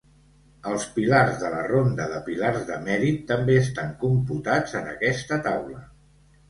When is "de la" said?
1.41-1.59